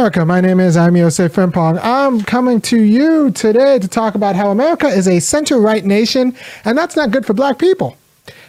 [0.00, 0.24] America.
[0.24, 1.78] My name is Irami Osei-Frimpong.
[1.82, 6.34] I'm coming to you today to talk about how America is a center-right nation,
[6.64, 7.98] and that's not good for black people.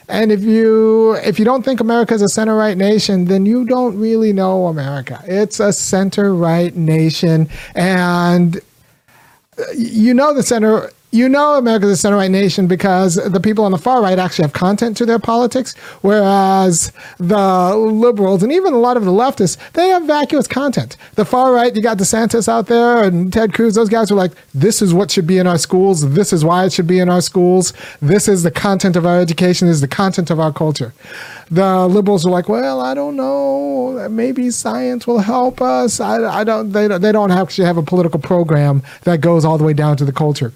[0.07, 3.65] And if you if you don't think America is a center right nation, then you
[3.65, 5.21] don't really know America.
[5.25, 8.55] It's a center right nation, and
[9.59, 13.65] uh, you know the center you know America's a center right nation because the people
[13.65, 18.73] on the far right actually have content to their politics, whereas the liberals and even
[18.73, 20.95] a lot of the leftists, they have vacuous content.
[21.15, 24.31] The far right, you got DeSantis out there and Ted Cruz, those guys were like,
[24.53, 26.13] this is what should be in our schools.
[26.13, 27.73] This is why it should be in our schools.
[28.01, 29.67] This is the content of our education.
[29.67, 30.93] This is the content of our culture.
[31.49, 34.07] The liberals are like, well, I don't know.
[34.09, 35.99] Maybe science will help us.
[35.99, 39.65] I, I don't, they, they don't actually have a political program that goes all the
[39.65, 40.53] way down to the culture.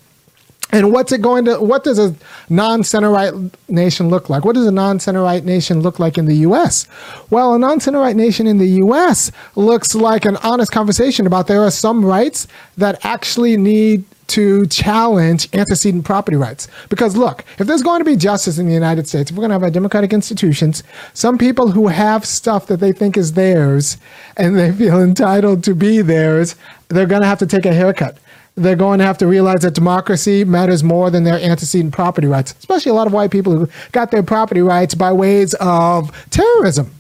[0.76, 1.62] And what's it going to?
[1.62, 2.14] What does a
[2.50, 3.34] non-center right
[3.70, 4.44] nation look like?
[4.44, 6.86] What does a non-center right nation look like in the U.S.?
[7.30, 9.32] Well, a non-center right nation in the U.S.
[9.56, 15.48] looks like an honest conversation about there are some rights that actually need to challenge
[15.54, 16.68] antecedent property rights.
[16.90, 19.52] Because look, if there's going to be justice in the United States, if we're going
[19.52, 20.84] to have our democratic institutions,
[21.14, 23.98] some people who have stuff that they think is theirs
[24.36, 26.58] and they feel entitled to be theirs,
[26.90, 28.18] they're going to have to take a haircut
[28.56, 32.56] they're going to have to realize that democracy matters more than their antecedent property rights,
[32.58, 36.92] especially a lot of white people who got their property rights by ways of terrorism.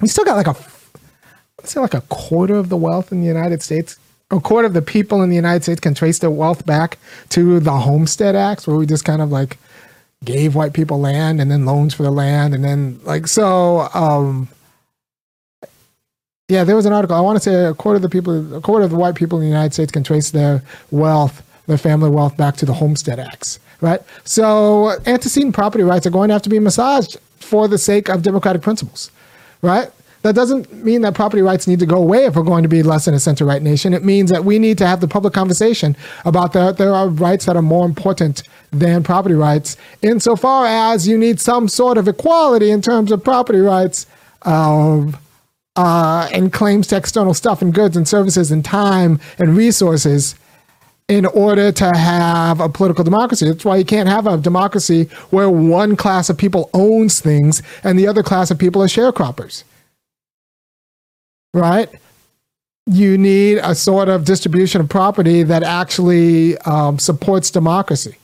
[0.00, 0.56] We still got like a,
[1.58, 3.98] let's say like a quarter of the wealth in the United States.
[4.30, 6.96] A quarter of the people in the United States can trace their wealth back
[7.28, 9.58] to the Homestead Acts, where we just kind of like
[10.24, 13.90] gave white people land and then loans for the land, and then like so.
[13.92, 14.48] Um,
[16.52, 17.16] yeah, there was an article.
[17.16, 19.38] I want to say a quarter of the people, a quarter of the white people
[19.38, 23.18] in the United States can trace their wealth, their family wealth, back to the Homestead
[23.18, 24.02] Acts, right?
[24.24, 28.22] So antecedent property rights are going to have to be massaged for the sake of
[28.22, 29.10] democratic principles,
[29.62, 29.90] right?
[30.22, 32.82] That doesn't mean that property rights need to go away if we're going to be
[32.82, 33.94] less than a center right nation.
[33.94, 37.46] It means that we need to have the public conversation about that there are rights
[37.46, 42.70] that are more important than property rights, insofar as you need some sort of equality
[42.70, 44.06] in terms of property rights
[44.42, 45.18] of
[45.76, 50.34] uh, and claims to external stuff and goods and services and time and resources
[51.08, 53.46] in order to have a political democracy.
[53.46, 57.98] That's why you can't have a democracy where one class of people owns things and
[57.98, 59.64] the other class of people are sharecroppers.
[61.54, 61.88] Right?
[62.86, 68.16] You need a sort of distribution of property that actually um, supports democracy.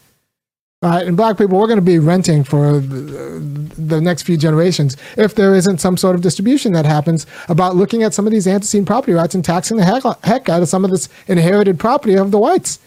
[0.80, 3.40] Uh, and black people, we're going to be renting for the,
[3.76, 8.04] the, next few generations if there isn't some sort of distribution that happens about looking
[8.04, 10.84] at some of these antecedent property rights and taxing the heck, heck out of some
[10.84, 12.78] of this inherited property of the whites.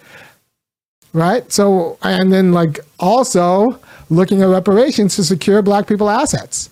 [1.12, 1.52] Right?
[1.52, 3.78] So, and then like also
[4.10, 6.70] looking at reparations to secure black people assets.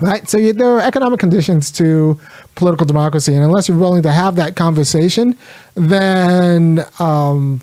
[0.00, 0.26] Right?
[0.30, 2.18] So you, there are economic conditions to
[2.54, 3.34] political democracy.
[3.34, 5.36] And unless you're willing to have that conversation,
[5.74, 7.60] then, um,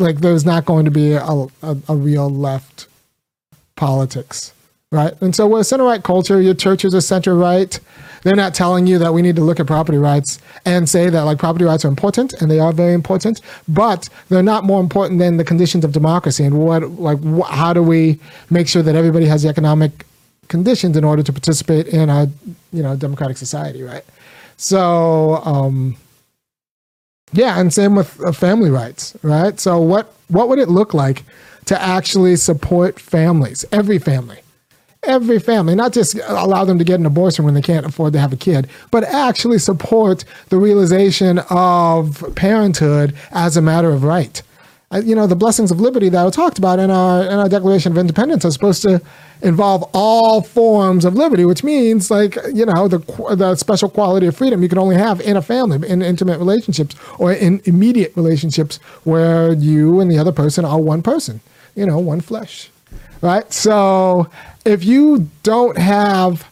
[0.00, 2.88] like there's not going to be a, a, a real left
[3.76, 4.52] politics,
[4.90, 5.14] right?
[5.20, 7.78] And so with center right culture, your church is a center right.
[8.22, 11.22] They're not telling you that we need to look at property rights and say that
[11.22, 15.18] like property rights are important and they are very important, but they're not more important
[15.18, 18.18] than the conditions of democracy and what like wh- how do we
[18.50, 20.04] make sure that everybody has the economic
[20.48, 22.30] conditions in order to participate in a
[22.72, 24.04] you know democratic society, right?
[24.58, 25.96] So um,
[27.32, 29.58] yeah, and same with uh, family rights, right?
[29.58, 31.24] So what what would it look like
[31.66, 34.40] to actually support families, every family,
[35.02, 38.18] every family, not just allow them to get an abortion when they can't afford to
[38.18, 44.42] have a kid, but actually support the realization of parenthood as a matter of right
[44.98, 47.92] you know, the blessings of liberty that I talked about in our in our Declaration
[47.92, 49.00] of Independence are supposed to
[49.40, 52.98] involve all forms of liberty, which means like you know the
[53.36, 56.96] the special quality of freedom you can only have in a family, in intimate relationships,
[57.18, 61.40] or in immediate relationships where you and the other person are one person,
[61.76, 62.68] you know, one flesh,
[63.22, 63.52] right?
[63.52, 64.28] So
[64.64, 66.48] if you don't have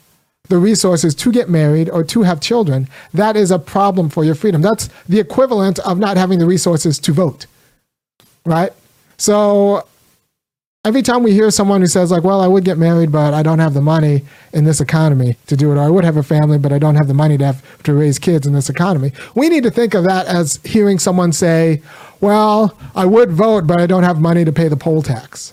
[0.48, 4.36] the resources to get married or to have children, that is a problem for your
[4.36, 4.62] freedom.
[4.62, 7.47] That's the equivalent of not having the resources to vote
[8.48, 8.72] right?
[9.18, 9.86] So
[10.84, 13.42] every time we hear someone who says like, "Well, I would get married, but I
[13.42, 16.22] don't have the money in this economy to do it," or "I would have a
[16.22, 19.12] family, but I don't have the money to have to raise kids in this economy,"
[19.34, 21.83] we need to think of that as hearing someone say,
[22.21, 25.53] "Well, I would vote, but I don't have money to pay the poll tax."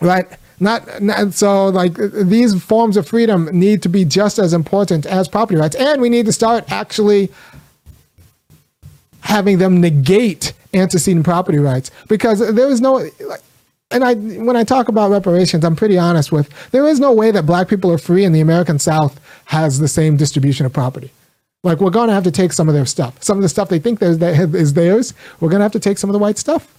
[0.00, 0.26] Right?
[0.60, 5.28] Not, not so like these forms of freedom need to be just as important as
[5.28, 7.30] property rights, and we need to start actually
[9.24, 13.40] having them negate antecedent property rights because there is no like
[13.90, 17.30] and I when I talk about reparations, I'm pretty honest with there is no way
[17.30, 21.10] that black people are free and the American South has the same distribution of property.
[21.62, 23.78] Like we're to have to take some of their stuff, some of the stuff they
[23.78, 24.18] think is
[24.74, 25.14] theirs.
[25.40, 26.72] We're to have to take some of the white stuff.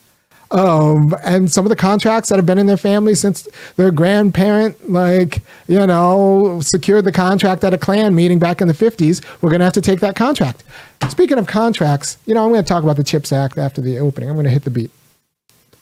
[0.56, 4.90] Um, and some of the contracts that have been in their family since their grandparent,
[4.90, 9.50] like, you know, secured the contract at a Klan meeting back in the 50s, we're
[9.50, 10.64] going to have to take that contract.
[11.10, 14.00] Speaking of contracts, you know, I'm going to talk about the CHIPS Act after the
[14.00, 14.30] opening.
[14.30, 14.92] I'm going to hit the beat.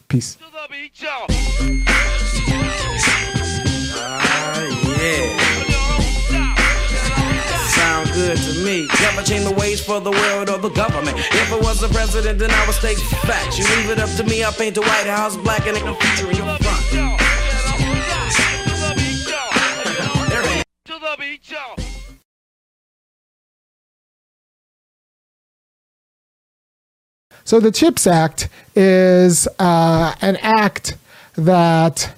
[0.08, 0.38] Peace.
[8.56, 8.88] Me.
[9.02, 11.18] Never change the ways for the world or the government.
[11.18, 13.58] If I was the president, then I would state facts.
[13.58, 15.96] You leave it up to me, I'll paint the White House black and ain't no
[15.96, 16.94] future in your front.
[16.94, 17.18] Y'all.
[27.46, 30.96] So the CHIPS Act is uh, an act
[31.36, 32.14] that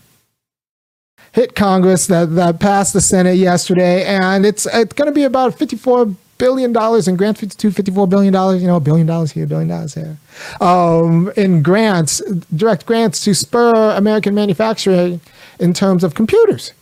[1.32, 5.58] hit Congress that, that passed the Senate yesterday, and it's it's going to be about
[5.58, 9.32] fifty four billion dollars in grants, 52, 54 billion dollars, you know, a billion dollars
[9.32, 10.18] here, a billion dollars there
[10.62, 12.22] um, in grants,
[12.56, 15.22] direct grants to spur American manufacturing
[15.60, 16.74] in terms of computers.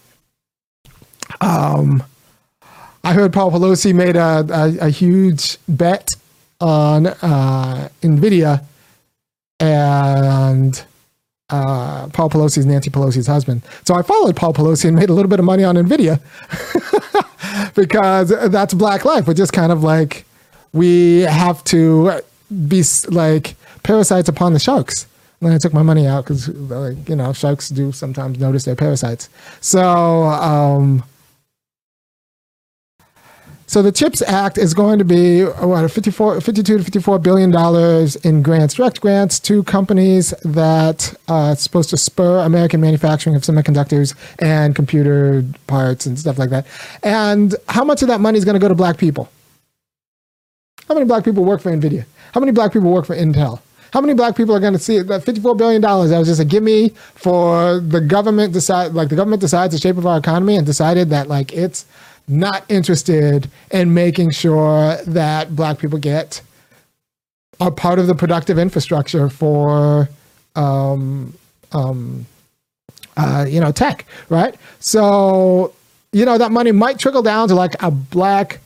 [1.42, 2.04] Um,
[3.04, 6.10] I heard Paul Pelosi made a, a, a huge bet
[6.60, 8.64] on uh, NVIDIA
[9.60, 10.84] and
[11.54, 13.62] uh, Paul Pelosi's Nancy Pelosi's husband.
[13.86, 16.20] So I followed Paul Pelosi and made a little bit of money on NVIDIA
[17.76, 19.28] because that's black life.
[19.28, 20.26] We're just kind of like,
[20.72, 22.22] we have to
[22.68, 25.06] be like parasites upon the sharks.
[25.40, 28.66] And then I took my money out because, like, you know, sharks do sometimes notice
[28.66, 29.30] they're parasites.
[29.62, 31.04] So, um,
[33.66, 38.16] so the CHIPS Act is going to be what 54, 52 to 54 billion dollars
[38.18, 43.42] in grants, direct grants to companies that uh, are supposed to spur American manufacturing of
[43.44, 46.66] semiconductors and computer parts and stuff like that.
[47.04, 49.30] And how much of that money is going to go to black people?
[50.88, 52.06] How many black people work for Nvidia?
[52.34, 53.62] How many black people work for Intel?
[53.94, 55.08] How many black people are going to see it?
[55.08, 59.40] That $54 billion, that was just a gimme for the government decide, like the government
[59.40, 61.86] decides the shape of our economy and decided that like it's
[62.28, 66.42] not interested in making sure that black people get
[67.60, 70.10] a part of the productive infrastructure for
[70.56, 71.34] um,
[71.72, 72.26] um,
[73.18, 74.56] uh, you know tech right?
[74.80, 75.74] So
[76.12, 78.60] you know that money might trickle down to like a black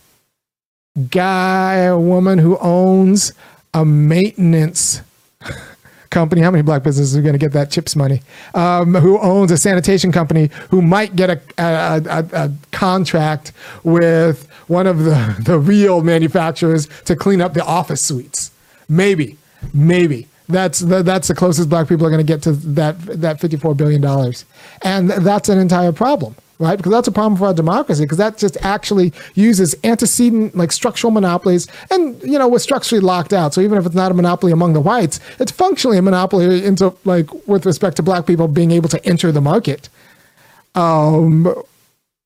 [1.09, 3.33] guy or woman who owns
[3.73, 5.01] a maintenance
[6.09, 8.21] company, how many black businesses are going to get that CHIPS money?
[8.53, 13.51] Um, who owns a sanitation company who might get a, a, a, a, contract
[13.83, 18.51] with one of the, the real manufacturers to clean up the office suites?
[18.89, 19.37] Maybe,
[19.73, 20.27] maybe.
[20.49, 23.57] That's the, that's the closest black people are going to get to that that fifty
[23.57, 24.45] four billion dollars,
[24.81, 26.75] and that's an entire problem right?
[26.75, 31.11] Because that's a problem for our democracy, because that just actually uses antecedent, like structural
[31.11, 31.67] monopolies.
[31.91, 33.53] And, you know, we're structurally locked out.
[33.53, 36.95] So even if it's not a monopoly among the whites, it's functionally a monopoly into,
[37.05, 39.89] like, with respect to black people being able to enter the market.
[40.73, 41.53] Um,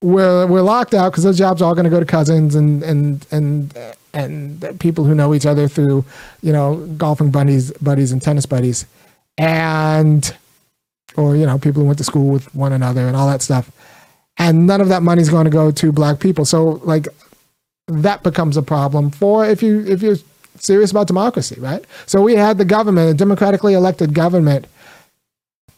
[0.02, 2.84] we're, we're locked out because those jobs are all going to go to cousins and,
[2.84, 3.74] and, and,
[4.14, 6.06] and people who know each other through,
[6.42, 8.86] you know, golfing buddies, buddies and tennis buddies.
[9.38, 10.36] And,
[11.18, 13.72] or, you know, people who went to school with one another and all that stuff
[14.38, 16.46] and none of that money is going to go to black people.
[16.46, 17.08] So like
[17.88, 20.18] that becomes a problem for if you if you're
[20.56, 21.84] serious about democracy, right?
[22.06, 24.68] So we had the government, a democratically elected government,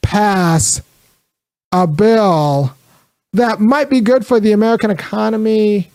[0.01, 0.81] pass
[1.72, 2.75] a bill
[3.33, 5.89] that might be good for the American economy,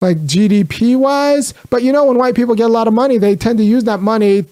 [0.00, 1.52] like GDP wise.
[1.70, 3.84] But you know, when white people get a lot of money, they tend to use
[3.84, 4.46] that money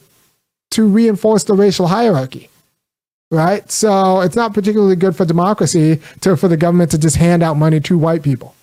[0.72, 2.48] to reinforce the racial hierarchy
[3.32, 3.68] right?
[3.72, 7.56] So it's not particularly good for democracy to for the government to just hand out
[7.56, 8.54] money to white people.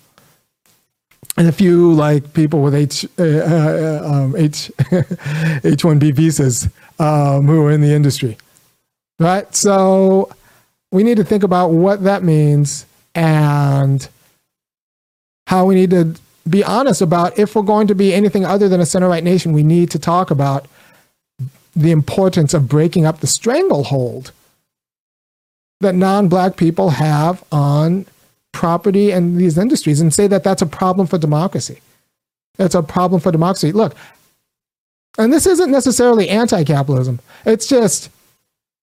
[1.36, 4.70] And a few like people with H uh, uh, um, H
[5.64, 8.38] H one B visas um, who are in the industry,
[9.18, 9.52] right?
[9.54, 10.30] So
[10.92, 14.08] we need to think about what that means and
[15.48, 16.14] how we need to
[16.48, 19.52] be honest about if we're going to be anything other than a center right nation.
[19.52, 20.66] We need to talk about
[21.74, 24.32] the importance of breaking up the stranglehold
[25.80, 28.06] that non-black people have on
[28.52, 31.80] property and these industries and say that that's a problem for democracy.
[32.58, 33.72] It's a problem for democracy.
[33.72, 33.94] Look,
[35.18, 37.20] and this isn't necessarily anti-capitalism.
[37.46, 38.10] It's just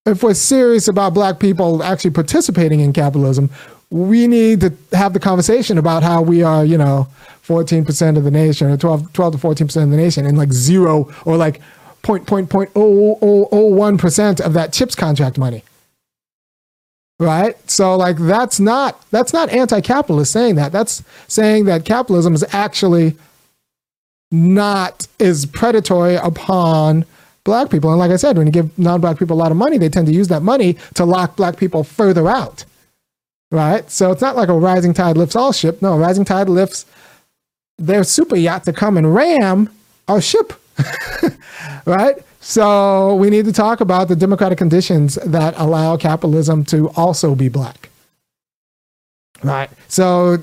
[0.05, 3.49] if we're serious about black people actually participating in capitalism,
[3.89, 7.07] we need to have the conversation about how we are, you know,
[7.45, 11.13] 14% of the nation or 12, 12 to 14% of the nation and like zero
[11.25, 11.61] or like
[12.01, 15.63] point, point, point, oh, oh, oh, one percent of that CHIPS contract money
[17.19, 17.55] right?
[17.69, 20.71] So like that's not that's not anti-capitalist saying that.
[20.71, 23.17] That's saying that capitalism is actually
[24.31, 27.05] not is predatory upon
[27.43, 27.89] black people.
[27.89, 30.07] And like i said when you give non-black people a lot of money they tend
[30.07, 32.65] to use that money to lock black people further out
[33.51, 33.89] right?
[33.89, 35.81] So it's not like a rising tide lifts all ship.
[35.81, 36.85] No rising tide lifts
[37.77, 39.69] their super yacht to come and ram
[40.07, 40.53] our ship
[41.85, 42.17] right
[42.47, 47.49] so we need to talk about the democratic conditions that allow capitalism to also be
[47.49, 47.89] black.
[49.43, 49.69] Right.
[49.89, 50.37] So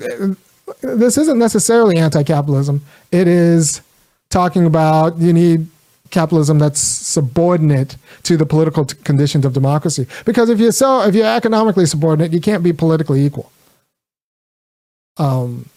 [0.81, 2.85] this isn't necessarily anti-capitalism.
[3.11, 3.81] It is
[4.29, 5.67] talking about you need
[6.11, 10.05] capitalism that's subordinate to the political t- conditions of democracy.
[10.25, 13.51] Because if you're so if you're economically subordinate, you can't be politically equal.
[15.17, 15.67] Um,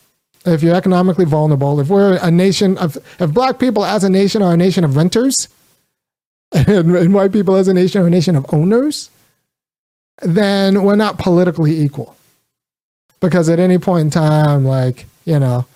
[0.49, 4.43] if you're economically vulnerable, if we're a nation of if black people as a nation
[4.43, 5.49] are a nation of renters,
[6.53, 9.11] and, and white people as a nation are a nation of owners,
[10.23, 12.17] then we're not politically equal.
[13.21, 15.67] Because at any point in time, like, you know,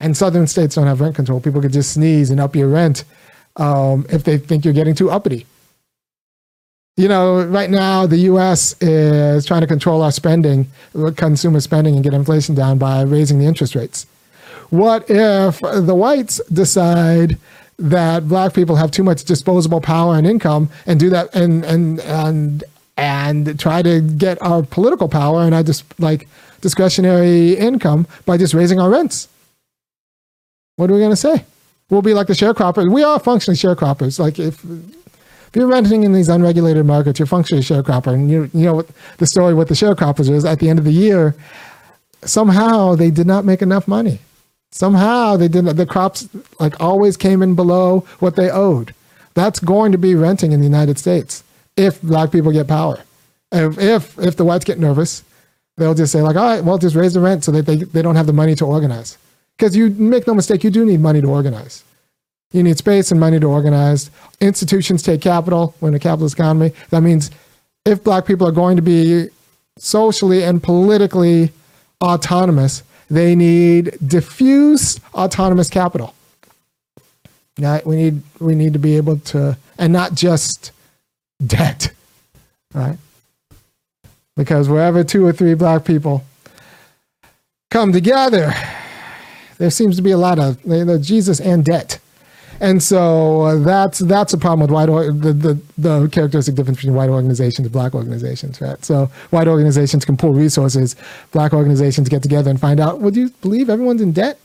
[0.00, 3.04] and southern states don't have rent control, people could just sneeze and up your rent
[3.56, 5.46] um, if they think you're getting too uppity.
[7.00, 10.66] You know, right now the US is trying to control our spending,
[11.16, 14.04] consumer spending, and get inflation down by raising the interest rates.
[14.68, 17.38] What if the whites decide
[17.78, 22.00] that black people have too much disposable power and income and do that and and
[22.00, 22.64] and
[22.98, 26.28] and try to get our political power and our just like
[26.60, 29.26] discretionary income by just raising our rents.
[30.76, 31.46] What are we going to say?
[31.88, 32.92] We'll be like the sharecroppers.
[32.92, 34.18] We are functionally sharecroppers.
[34.18, 34.62] Like if
[35.50, 38.14] if you're renting in these unregulated markets, you're functionally a sharecropper.
[38.14, 38.88] And you you know what
[39.18, 41.34] the story with the sharecroppers is at the end of the year,
[42.22, 44.20] somehow they did not make enough money.
[44.70, 45.76] Somehow they didn't.
[45.76, 46.28] The crops
[46.60, 48.94] like always came in below what they owed.
[49.34, 51.42] That's going to be renting in the United States
[51.76, 53.00] if black people get power.
[53.50, 55.24] If if, if the whites get nervous,
[55.76, 58.02] they'll just say like, all right, well, just raise the rent so that they they
[58.02, 59.18] don't have the money to organize.
[59.56, 61.82] Because you make no mistake, you do need money to organize.
[62.52, 64.10] You need space and money to organize.
[64.40, 65.74] Institutions take capital.
[65.80, 66.72] We're in a capitalist economy.
[66.90, 67.30] That means
[67.84, 69.28] if black people are going to be
[69.78, 71.52] socially and politically
[72.02, 76.14] autonomous, they need diffuse autonomous capital.
[77.58, 80.72] Now, we need we need to be able to, and not just
[81.44, 81.92] debt,
[82.74, 82.96] right?
[84.36, 86.24] Because wherever two or three black people
[87.70, 88.54] come together,
[89.58, 90.62] there seems to be a lot of
[91.02, 91.98] Jesus and debt.
[92.60, 96.94] And so uh, that's that's a problem with white the, the the characteristic difference between
[96.94, 98.82] white organizations and black organizations, right?
[98.84, 100.94] So white organizations can pool resources,
[101.32, 104.38] black organizations get together and find out, would you believe everyone's in debt?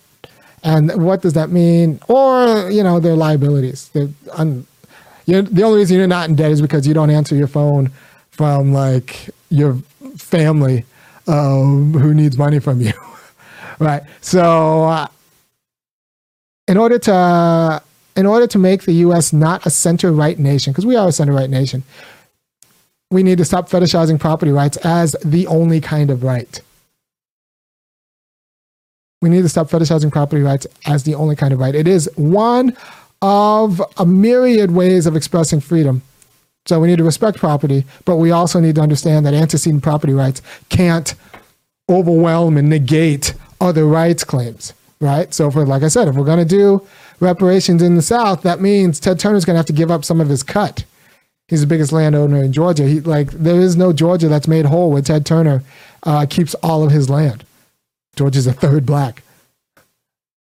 [0.63, 1.99] And what does that mean?
[2.07, 3.89] Or you know their liabilities.
[3.89, 4.09] They're
[5.25, 7.91] the only reason you're not in debt is because you don't answer your phone
[8.31, 9.75] from like your
[10.17, 10.85] family
[11.27, 12.93] um, who needs money from you,
[13.79, 14.03] right?
[14.21, 14.85] So.
[14.85, 15.07] Uh,
[16.67, 17.81] in order to
[18.15, 21.11] in order to make the US not a center right nation, because we are a
[21.11, 21.83] center right nation,
[23.11, 26.61] we need to stop fetishizing property rights as the only kind of right.
[29.21, 31.75] We need to stop fetishizing property rights as the only kind of right.
[31.75, 32.75] It is one
[33.21, 36.01] of a myriad ways of expressing freedom.
[36.65, 40.13] So we need to respect property, but we also need to understand that antecedent property
[40.13, 41.13] rights can't
[41.89, 45.33] overwhelm and negate other rights claims, right?
[45.33, 46.85] So, for like I said, if we're going to do
[47.19, 50.21] reparations in the South, that means Ted Turner's going to have to give up some
[50.21, 50.85] of his cut.
[51.47, 52.87] He's the biggest landowner in Georgia.
[52.87, 55.63] He like there is no Georgia that's made whole where Ted Turner
[56.03, 57.45] uh, keeps all of his land.
[58.15, 59.21] Georgia's a third black.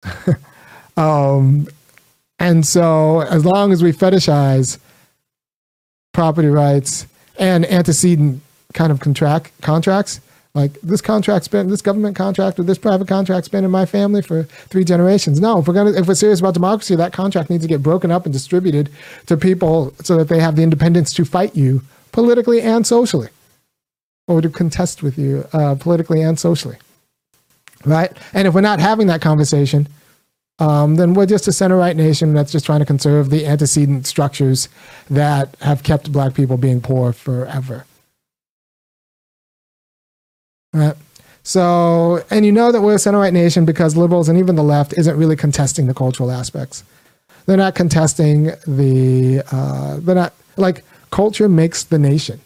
[0.96, 1.66] um,
[2.38, 4.78] and so, as long as we fetishize
[6.12, 7.06] property rights
[7.38, 8.40] and antecedent
[8.72, 10.20] kind of contract contracts,
[10.54, 14.22] like this contract's been this government contract or this private contract's been in my family
[14.22, 15.40] for three generations.
[15.40, 18.10] No, if we're gonna if we're serious about democracy, that contract needs to get broken
[18.10, 18.90] up and distributed
[19.26, 21.82] to people so that they have the independence to fight you
[22.12, 23.28] politically and socially,
[24.28, 26.76] or to contest with you uh, politically and socially.
[27.84, 28.12] Right?
[28.32, 29.88] And if we're not having that conversation,
[30.60, 34.06] um, then we're just a center right nation that's just trying to conserve the antecedent
[34.06, 34.68] structures
[35.10, 37.84] that have kept black people being poor forever.
[40.74, 40.96] Right.
[41.44, 44.64] So, and you know that we're a center right nation because liberals and even the
[44.64, 46.82] left isn't really contesting the cultural aspects.
[47.46, 52.40] They're not contesting the, uh, they're not, like, culture makes the nation.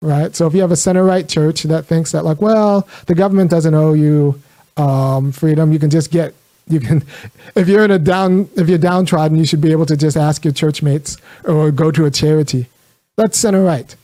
[0.00, 0.34] Right.
[0.34, 3.50] So if you have a center right church that thinks that, like, well, the government
[3.50, 4.40] doesn't owe you
[4.76, 6.34] um, freedom, you can just get,
[6.68, 7.04] you can,
[7.56, 10.44] if you're in a down, if you're downtrodden, you should be able to just ask
[10.44, 12.68] your church mates or go to a charity.
[13.16, 13.94] That's center right.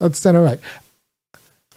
[0.00, 0.58] That's center right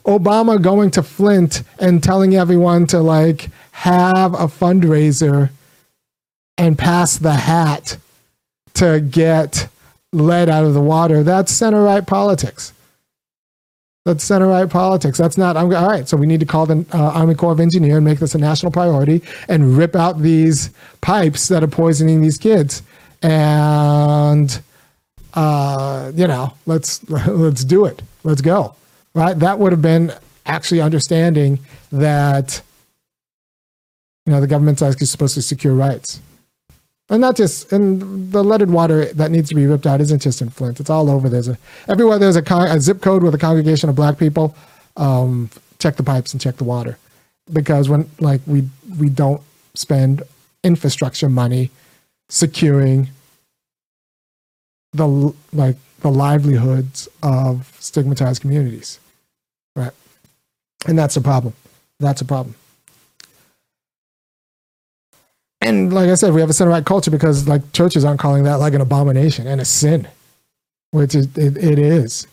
[0.07, 5.49] Obama going to Flint and telling everyone to like have a fundraiser
[6.57, 7.97] and pass the hat
[8.75, 9.67] to get
[10.13, 11.23] lead out of the water.
[11.23, 12.73] That's center right politics.
[14.05, 15.17] That's center right politics.
[15.17, 15.57] That's not.
[15.57, 16.07] I'm, all right.
[16.07, 18.37] So we need to call the uh, Army Corps of Engineer and make this a
[18.37, 20.69] national priority and rip out these
[21.01, 22.81] pipes that are poisoning these kids.
[23.21, 24.57] And
[25.33, 28.01] uh, you know, let's let's do it.
[28.23, 28.75] Let's go.
[29.17, 29.37] Right.
[29.39, 30.13] That would have been
[30.45, 31.59] actually understanding
[31.91, 32.61] that
[34.25, 36.21] you know the government's actually supposed to secure rights
[37.09, 40.41] and not just and the leaded water that needs to be ripped out isn't just
[40.41, 40.79] in Flint.
[40.79, 41.29] It's all over.
[41.29, 41.57] There's a
[41.87, 42.19] everywhere.
[42.19, 44.55] There's a, con, a zip code with a congregation of black people.
[44.97, 46.97] Um, check the pipes and check the water,
[47.51, 48.69] because when like we
[48.99, 49.41] we don't
[49.73, 50.23] spend
[50.63, 51.71] infrastructure money
[52.29, 53.09] securing
[54.93, 58.99] the like the livelihoods of stigmatized communities,
[59.77, 59.93] right?
[60.85, 61.53] And that's a problem.
[61.99, 62.55] That's a problem
[65.67, 68.43] and like I said, we have a center right culture because like churches aren't calling
[68.43, 70.07] that like an abomination and a sin,
[70.91, 72.27] which is it, it is.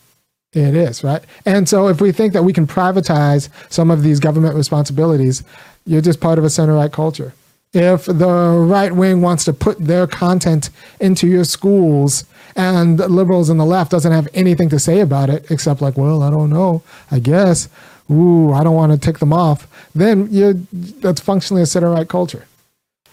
[0.53, 1.21] It is, right?
[1.45, 5.43] And so if we think that we can privatize some of these government responsibilities,
[5.85, 7.35] you're just part of a center right culture.
[7.73, 10.71] If the right wing wants to put their content
[11.01, 12.25] into your schools
[12.57, 16.23] and liberals and the left doesn't have anything to say about it except like, well,
[16.23, 17.69] I don't know, I guess,
[18.11, 22.09] ooh, I don't want to tick them off, then you that's functionally a center right
[22.09, 22.47] culture.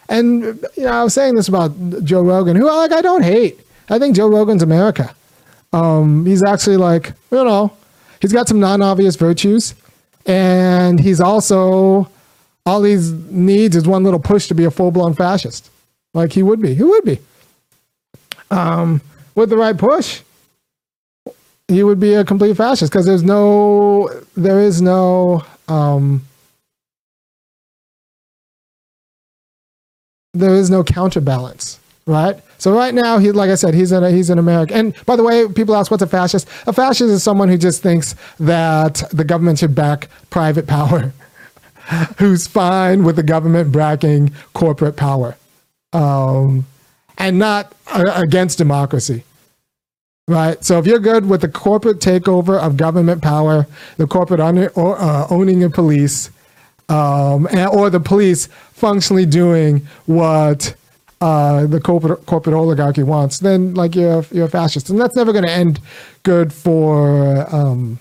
[0.10, 0.44] And
[0.76, 1.72] you know, I was saying this about
[2.04, 3.60] Joe Rogan, who like I don't hate.
[3.90, 5.16] I think Joe Rogan's America.
[5.74, 7.72] Um, he's actually like you know,
[8.20, 9.74] he's got some non-obvious virtues,
[10.26, 12.10] and he's also
[12.66, 12.96] all he
[13.30, 15.72] needs is one little push to be a full-blown fascist,
[16.14, 16.76] like he would be.
[16.76, 17.20] He would be.
[18.52, 19.02] Um,
[19.42, 20.22] with the right push,
[21.68, 25.44] he would be a complete fascist because there's no, there is no.
[25.68, 26.26] Um,
[30.34, 32.40] there is no counterbalance, right?
[32.58, 34.78] So right now, he, like I said, he's an he's an American.
[34.78, 36.48] And by the way, people ask what's a fascist.
[36.68, 41.12] A fascist is someone who just thinks that the government should back private power,
[42.20, 45.36] who's fine with the government backing corporate power,
[45.92, 46.68] um,
[47.18, 49.24] and not uh, against democracy.
[50.32, 50.64] Right.
[50.64, 53.68] So if you're good with the corporate takeover of government power,
[53.98, 56.30] the corporate or, uh, owning of police,
[56.88, 60.74] um, and, or the police functionally doing what
[61.20, 65.34] uh, the corporate corporate oligarchy wants, then like you're you're a fascist, and that's never
[65.34, 65.82] going to end
[66.24, 68.00] good for um,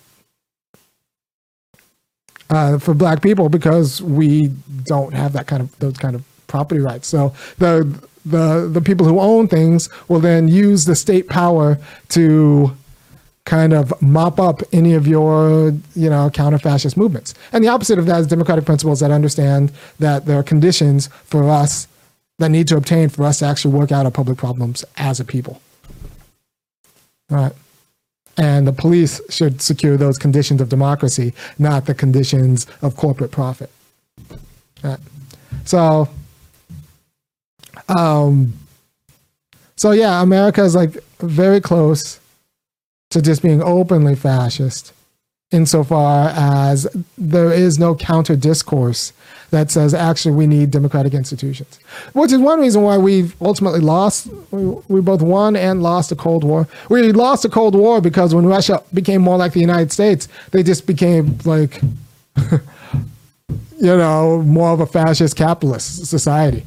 [2.49, 4.53] uh, for black people because we
[4.85, 7.09] don't have that kind of those kind of property rights.
[7.09, 11.79] So the the the people who own things will then use the state power
[12.11, 12.77] to
[13.45, 17.35] kind of mop up any of your, you know, counter-fascist movements.
[17.53, 21.49] And the opposite of that is democratic principles that understand that there are conditions for
[21.49, 21.89] us
[22.39, 25.25] that need to obtain for us to actually work out our public problems as a
[25.25, 25.61] people.
[27.31, 27.53] All right.
[28.37, 33.71] And the police should secure those conditions of democracy, not the conditions of corporate profit.
[34.31, 35.01] All right.
[35.65, 36.09] So,
[37.91, 38.53] um,
[39.77, 42.21] so yeah, America is like very close
[43.11, 44.93] to just being openly fascist
[45.51, 46.87] insofar as
[47.19, 49.13] there is no counter discourse
[49.51, 51.81] that says actually we need democratic institutions
[52.13, 56.15] which is one reason why we've ultimately lost we, we both won and lost the
[56.15, 56.69] cold war.
[56.89, 60.63] We lost the cold war because when russia became more like the united states they
[60.63, 61.81] just became like
[62.51, 62.61] you
[63.81, 66.65] know more of a fascist capitalist society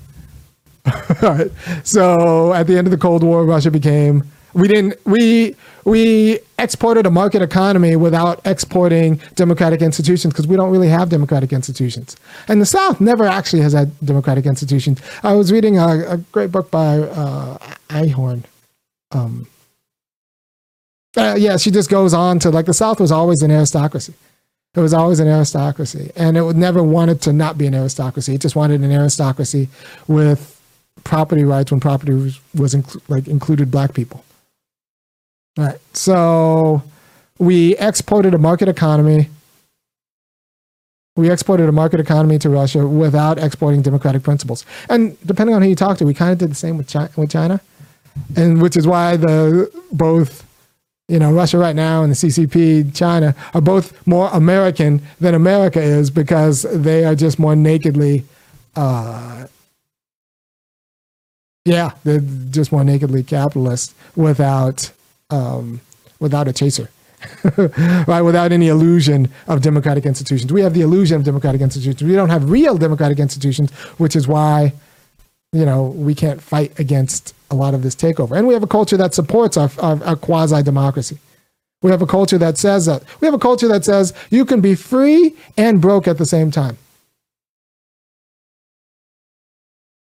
[1.21, 1.49] right
[1.83, 7.05] so at the end of the cold war russia became we didn't we we exported
[7.05, 12.15] a market economy without exporting democratic institutions because we don't really have democratic institutions.
[12.47, 15.01] And the South never actually has had democratic institutions.
[15.23, 17.57] I was reading a, a great book by uh,
[17.89, 18.43] Einhorn.
[19.11, 19.47] Um,
[21.17, 24.13] uh, yeah, she just goes on to like the South was always an aristocracy.
[24.75, 28.33] It was always an aristocracy, and it never wanted to not be an aristocracy.
[28.33, 29.69] It just wanted an aristocracy
[30.07, 30.52] with
[31.03, 34.23] property rights when property was, was inc- like included black people.
[35.57, 35.79] Right.
[35.93, 36.83] So
[37.37, 39.29] we exported a market economy.
[41.15, 44.65] We exported a market economy to Russia without exporting democratic principles.
[44.89, 47.09] And depending on who you talk to, we kind of did the same with China,
[47.15, 47.61] with China,
[48.35, 50.43] and which is why the both
[51.07, 55.81] you know Russia right now and the CCP China are both more American than America
[55.81, 58.23] is because they are just more nakedly
[58.75, 59.45] uh,
[61.65, 64.91] yeah, they're just more nakedly capitalist without
[65.29, 65.81] um,
[66.19, 66.89] without a chaser.
[68.07, 68.21] right?
[68.21, 70.51] Without any illusion of democratic institutions.
[70.51, 72.03] We have the illusion of democratic institutions.
[72.03, 74.73] We don't have real democratic institutions, which is why,
[75.53, 78.37] you know, we can't fight against a lot of this takeover.
[78.37, 81.17] And we have a culture that supports our, our, our quasi democracy.
[81.81, 83.03] We have a culture that says that.
[83.21, 86.51] We have a culture that says you can be free and broke at the same
[86.51, 86.77] time.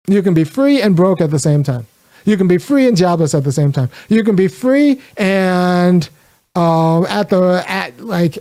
[0.08, 1.88] You can be free and broke at the same time.
[2.26, 3.90] You can be free and jobless at the same time.
[4.10, 6.08] You can be free and
[6.56, 8.40] um, at the at like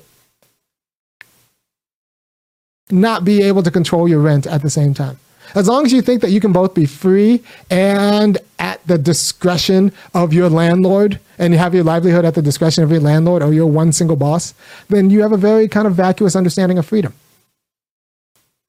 [2.91, 5.19] not be able to control your rent at the same time.
[5.55, 9.93] As long as you think that you can both be free and at the discretion
[10.15, 13.53] of your landlord and you have your livelihood at the discretion of your landlord or
[13.53, 14.55] your one single boss,
[14.89, 17.13] then you have a very kind of vacuous understanding of freedom.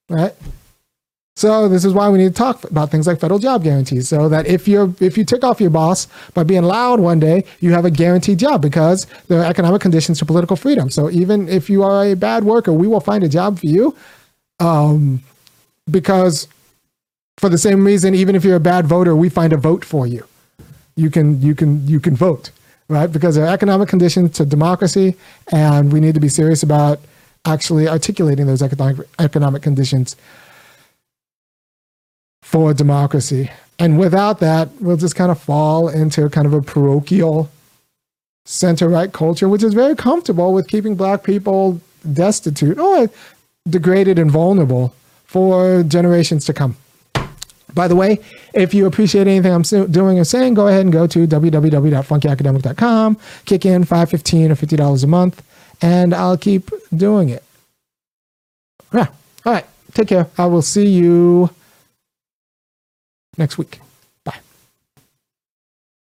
[0.09, 0.33] Right?
[1.37, 4.29] So this is why we need to talk about things like federal job guarantees, so
[4.29, 7.73] that if you're if you tick off your boss by being loud one day, you
[7.73, 10.89] have a guaranteed job because there are economic conditions to political freedom.
[10.89, 13.97] So even if you are a bad worker, we will find a job for you,
[14.61, 15.21] um,
[15.91, 16.47] because
[17.37, 20.07] for the same reason, even if you're a bad voter, we find a vote for
[20.07, 20.25] you.
[20.95, 22.51] You can you can you can vote,
[22.87, 23.11] right?
[23.11, 25.17] Because there are economic conditions to democracy,
[25.51, 27.01] and we need to be serious about
[27.43, 30.15] actually articulating those economic economic conditions
[32.55, 33.51] for democracy.
[33.79, 37.51] And without that, we'll just kind of fall into kind of a parochial
[38.45, 41.81] center right culture, which is very comfortable with keeping black people
[42.13, 43.09] destitute or
[43.67, 46.77] degraded and vulnerable for generations to come.
[47.73, 48.19] By the way,
[48.53, 53.65] if you appreciate anything I'm doing or saying, go ahead and go to www.funkyacademic.com, kick
[53.65, 55.43] in 515 or $50 a month,
[55.81, 57.43] and I'll keep doing it.
[58.93, 59.07] Yeah.
[59.45, 59.65] All right.
[59.93, 60.29] Take care.
[60.37, 61.49] I will see you
[63.37, 63.79] next week.